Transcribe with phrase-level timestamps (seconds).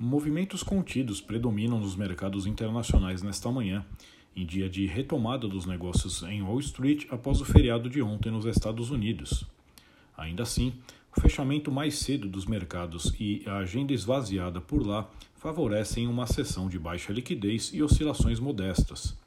[0.00, 3.84] Movimentos contidos predominam nos mercados internacionais nesta manhã,
[4.36, 8.44] em dia de retomada dos negócios em Wall Street após o feriado de ontem nos
[8.44, 9.44] Estados Unidos.
[10.16, 10.72] Ainda assim,
[11.16, 16.68] o fechamento mais cedo dos mercados e a agenda esvaziada por lá favorecem uma sessão
[16.68, 19.18] de baixa liquidez e oscilações modestas.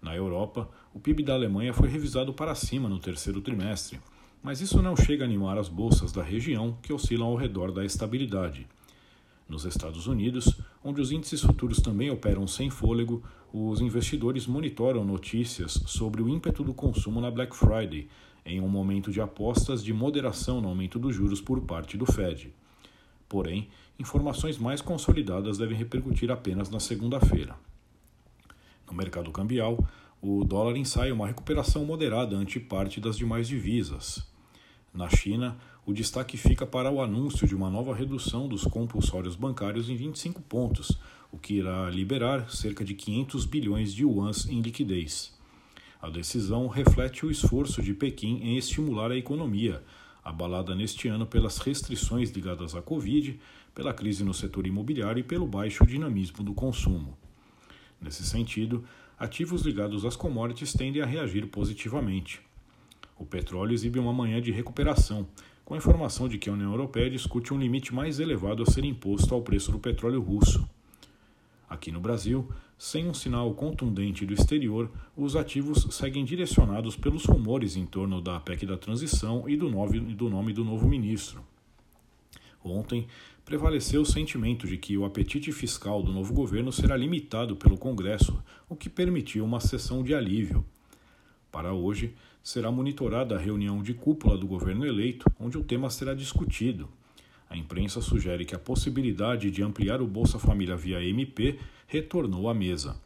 [0.00, 4.00] Na Europa, o PIB da Alemanha foi revisado para cima no terceiro trimestre,
[4.42, 7.84] mas isso não chega a animar as bolsas da região que oscilam ao redor da
[7.84, 8.66] estabilidade.
[9.48, 15.72] Nos Estados Unidos, onde os índices futuros também operam sem fôlego, os investidores monitoram notícias
[15.86, 18.08] sobre o ímpeto do consumo na Black Friday,
[18.44, 22.52] em um momento de apostas de moderação no aumento dos juros por parte do Fed.
[23.26, 27.56] Porém, informações mais consolidadas devem repercutir apenas na segunda-feira.
[28.86, 29.82] No mercado cambial,
[30.20, 34.26] o dólar ensaia uma recuperação moderada ante parte das demais divisas.
[34.98, 39.88] Na China, o destaque fica para o anúncio de uma nova redução dos compulsórios bancários
[39.88, 40.98] em 25 pontos,
[41.30, 45.32] o que irá liberar cerca de 500 bilhões de yuans em liquidez.
[46.02, 49.84] A decisão reflete o esforço de Pequim em estimular a economia,
[50.24, 53.38] abalada neste ano pelas restrições ligadas à Covid,
[53.72, 57.16] pela crise no setor imobiliário e pelo baixo dinamismo do consumo.
[58.00, 58.84] Nesse sentido,
[59.16, 62.47] ativos ligados às commodities tendem a reagir positivamente.
[63.18, 65.26] O petróleo exibe uma manhã de recuperação,
[65.64, 68.84] com a informação de que a União Europeia discute um limite mais elevado a ser
[68.84, 70.66] imposto ao preço do petróleo russo.
[71.68, 77.76] Aqui no Brasil, sem um sinal contundente do exterior, os ativos seguem direcionados pelos rumores
[77.76, 80.00] em torno da PEC da transição e do nome
[80.54, 81.44] do, novo ministro.
[82.64, 83.06] Ontem,
[83.44, 88.42] prevaleceu o sentimento de que o apetite fiscal do novo governo será limitado pelo Congresso,
[88.68, 90.64] o que permitiu uma sessão de alívio.
[91.50, 96.14] Para hoje, será monitorada a reunião de cúpula do governo eleito, onde o tema será
[96.14, 96.88] discutido.
[97.48, 102.54] A imprensa sugere que a possibilidade de ampliar o Bolsa Família via MP retornou à
[102.54, 103.00] mesa.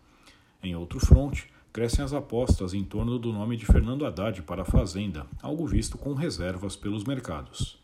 [0.63, 4.65] Em outro fronte, crescem as apostas em torno do nome de Fernando Haddad para a
[4.65, 7.79] Fazenda, algo visto com reservas pelos mercados.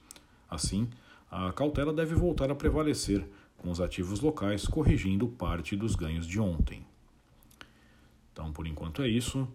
[0.50, 0.88] Assim,
[1.30, 3.24] a cautela deve voltar a prevalecer,
[3.56, 6.84] com os ativos locais corrigindo parte dos ganhos de ontem.
[8.32, 9.48] Então, por enquanto é isso.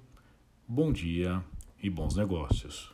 [0.68, 1.44] Bom dia
[1.82, 2.94] e bons negócios.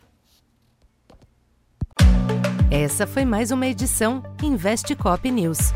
[2.72, 5.72] Essa foi mais uma edição Investe Cop News.